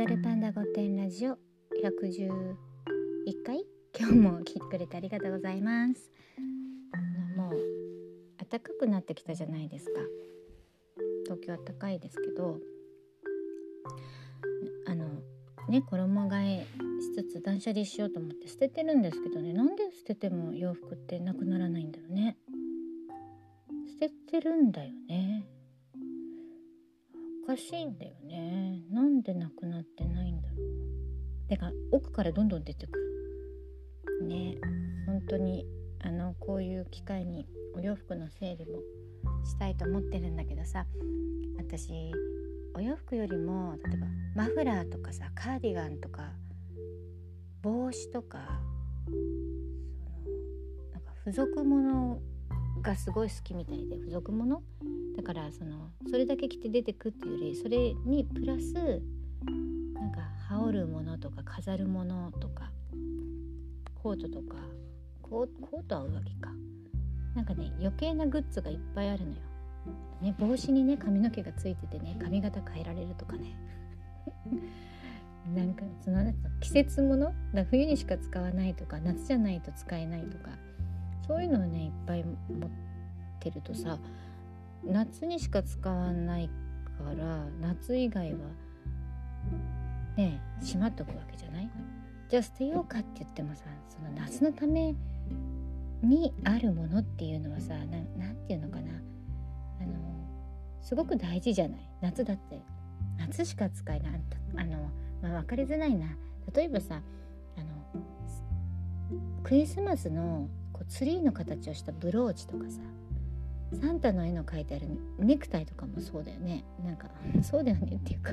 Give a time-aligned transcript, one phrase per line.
[0.00, 1.32] ドルパンダ御殿ラジオ
[1.84, 2.54] 111
[3.44, 3.66] 回。
[3.94, 6.10] 今日も聞いてくれてありがとうございます。
[7.36, 7.56] もう
[8.50, 10.00] 暖かくなってきたじゃないですか。
[11.24, 12.56] 東京暖かいですけど。
[14.86, 15.06] あの
[15.68, 16.66] ね衣替え
[17.02, 19.52] しつつ断捨離しようと思って捨ててるんですけどね。
[19.52, 22.38] なんで捨てても洋服ってなくならないんだろうね。
[24.00, 25.46] 捨ててるんだよね。
[27.50, 28.84] かしいんだよね。
[28.92, 31.48] なんでなくなってないんだろう。
[31.48, 32.98] てか奥からどんどん出てく
[34.20, 34.26] る。
[34.28, 34.56] ね。
[35.06, 35.66] 本当に
[36.00, 38.78] あのこういう機会にお洋服の整理も
[39.44, 40.86] したいと思ってるんだけどさ。
[41.58, 42.12] 私
[42.74, 46.32] お洋服よりも例えばマフラーとかさカーディガンとか
[47.62, 48.38] 帽子とか
[49.04, 49.18] その
[50.92, 52.20] なんか付属物
[52.80, 54.62] がすごい好きみたいで付属物？
[55.16, 58.72] だからそのそれだけ着て出てくっていうよりそれにプラス
[59.94, 62.70] なんか羽織るものとか飾るものとか
[64.02, 64.56] コートとか
[65.22, 66.50] コートは上着か。
[67.34, 69.36] なんかね余計なグッズがいっぱいあるのよ。
[70.20, 73.56] ね、帽子にね髪の毛がついててね髪型変えられるとかね。
[75.54, 80.50] なんかその季節ものだ冬にしか使わないとか夏じゃないと使えないとか。
[81.30, 82.32] そういうのをねいっぱい持
[82.66, 82.70] っ
[83.38, 84.00] てるとさ
[84.84, 86.52] 夏にしか使わないか
[87.16, 88.38] ら夏以外は
[90.16, 91.70] ねしまっとくわけじゃない？
[92.28, 94.92] じゃあ捨てようかって言ってもさその夏のため
[96.02, 97.74] にあるものっていうのはさ
[98.18, 98.90] 何て言うのかな？
[99.80, 99.92] あの
[100.82, 101.80] すごく大事じゃない？
[102.00, 102.60] 夏だって。
[103.20, 104.20] 夏しか使えない。
[104.56, 104.90] あの、
[105.22, 106.08] まあ、分かりづらいな。
[106.52, 107.00] 例えばさ
[107.56, 108.02] あの
[109.44, 110.48] クリスマスの
[110.90, 112.80] ツリーの形をしたブローチとかさ
[113.80, 114.88] サンタの絵の描いてある
[115.20, 116.64] ネクタイとかもそうだよね。
[116.84, 117.08] なんか
[117.42, 118.32] そうだよねっていうか。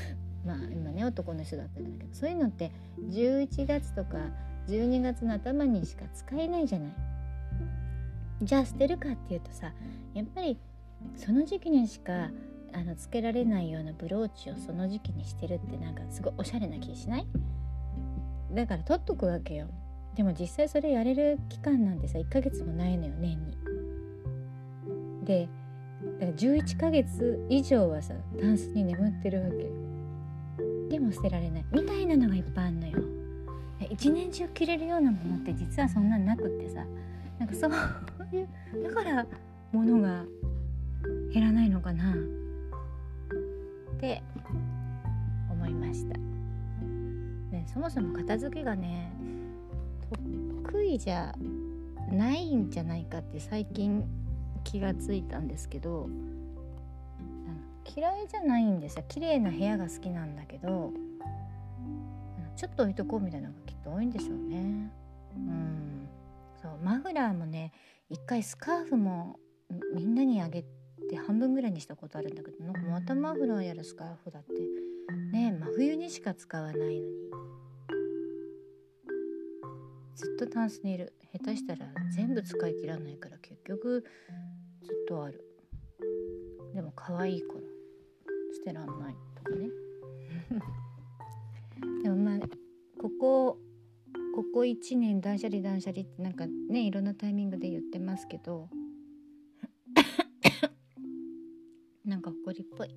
[0.46, 2.72] まあ今ね男の人だったんだけどそういうのって
[3.02, 4.16] 11月とか
[4.66, 6.92] 12月の頭にしか使えないじゃない。
[8.42, 9.74] じゃあ捨てるかっていうとさ
[10.14, 10.58] やっぱり
[11.16, 12.30] その時期にしか
[12.72, 17.26] あのつけられないようなブローチをその時期にしてるってなんかすごいおしゃれな気しない？
[18.54, 19.68] だから取っとくわけよ
[20.18, 23.56] でも実際それやれる期間なんてさ1ヶ月もないのよ年に。
[25.24, 25.48] で
[26.20, 29.70] だから11ヶ月以上はさタンスに眠ってるわけ。
[30.90, 32.98] でも捨てられないみたいなのがいっぱいあんのよ。
[33.90, 36.84] 一年中着れるようなものって実はそんななくってさ。
[37.38, 38.48] なんかそういう
[38.82, 39.24] だから
[39.70, 40.24] 物が
[41.32, 42.12] 減らないのかな。
[42.12, 44.20] って
[45.48, 46.18] 思いました、
[47.50, 49.12] ね、そもそも片付けがね
[50.88, 51.34] 意じゃ
[52.10, 54.04] ないんじゃないかって最近
[54.64, 56.08] 気がついたんですけど
[57.96, 59.04] 嫌いじゃないんですよ。
[59.08, 60.92] 綺麗な部屋が好きなんだけど
[62.56, 64.90] ちょっと置いとこうみたいなのがきっと多いんでしょうね。
[65.36, 66.08] うん。
[66.60, 67.72] そうマフラーもね
[68.10, 69.38] 一回スカーフも
[69.94, 70.64] みんなにあげ
[71.08, 74.52] て半分ぐらいにしたことあるんだけどなんかまたマフラーやるスカーフだって。
[75.32, 77.02] ね真冬にしか使わないのに。
[80.18, 81.14] ずっとタンスにいる。
[81.32, 81.86] 下手したら
[82.16, 84.04] 全部使い切らないから結局
[84.82, 85.44] ずっとある。
[86.74, 87.60] でも可愛いから。
[88.56, 89.70] 捨てらんないとかね。
[92.02, 92.40] でもまあ
[93.00, 93.58] ここ
[94.34, 98.68] ここ1年断捨離断捨離ってなんかねいろんなタイミングで言ってますけど。
[102.04, 102.90] なんか誇りっぽい。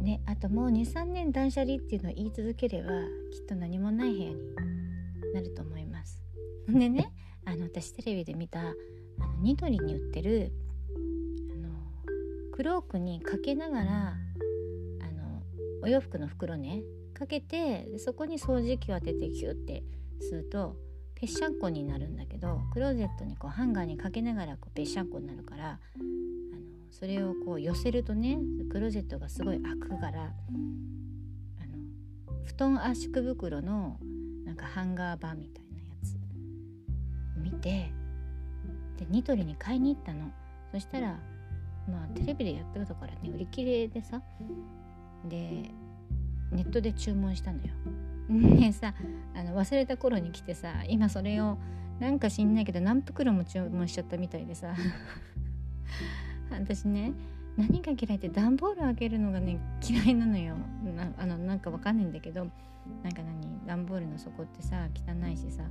[0.00, 2.90] ねあともう23年断捨離っていうのを言い続ければ
[3.32, 4.69] きっと何もない部屋に
[5.32, 6.22] なると思います。
[6.68, 7.12] でね
[7.44, 8.74] あの私テレビで見たあの
[9.42, 10.52] ニトリに売ってる
[11.52, 11.68] あの
[12.52, 15.42] クロークにかけながらあの
[15.82, 16.82] お洋服の袋ね
[17.14, 19.82] かけてそこに掃除機を当ててキュッて
[20.20, 20.76] すると
[21.14, 25.78] ぺっしゃんこになるんだけどクローゼットにこうハンガーにかけながらこうぺっしゃんこになるからあの
[26.90, 28.38] それをこう寄せるとね
[28.70, 31.76] クローゼットがすごい開くからあの
[32.46, 33.98] 布団圧縮袋の
[34.44, 36.16] なんかハンガー版みたいなやつ。
[37.36, 37.90] 見て
[38.98, 40.30] でニトリに買いに行ったの。
[40.72, 41.18] そしたら
[41.88, 44.22] まあテレビでやってたからね売り切れでさ
[45.28, 45.70] で
[46.52, 47.64] ネットで注文したのよ。
[48.28, 48.94] ねさ
[49.34, 51.58] あの忘れた頃に来てさ今それを
[51.98, 54.74] なんか知んないけど何袋も注文しちゃったみたいでさ。
[56.50, 57.12] 私ね
[57.60, 60.56] 何が嫌いって段ボール開けるのがね嫌いなのよ。
[60.96, 62.46] なあのなんかわかんないんだけど
[63.02, 63.66] なんか何？
[63.66, 65.62] 段ボールの底ってさ汚いしさ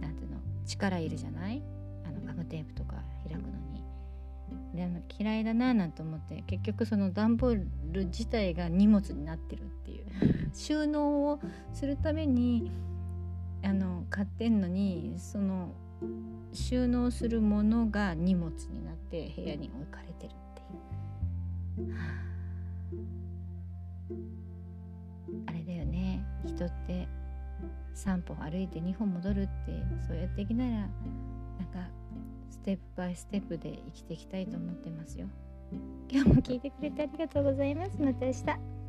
[0.00, 0.38] なんていうの？
[0.66, 1.62] 力いるじゃない？
[2.04, 2.96] あのガムテープとか
[3.28, 3.84] 開くのに。
[4.74, 4.88] で
[5.18, 10.06] 嫌いだななんて思って結局その段ボール自体が荷物になってるっていう。
[10.52, 11.40] 収納を
[11.72, 12.70] するために
[13.62, 15.72] あの買ってんのにその
[16.52, 20.34] 収納するものが荷物になって部屋に置かれてる。
[25.46, 27.08] あれだよね人って
[27.94, 29.50] 3歩歩いて2歩戻るって
[30.06, 31.88] そうやっていきならなんか
[32.50, 35.26] ステップバイステップで生きていきたいと思ってますよ。
[36.08, 38.00] 今日も聞いてくれてありがとうございます。
[38.00, 38.83] また明日。